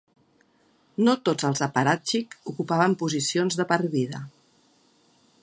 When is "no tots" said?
1.07-1.47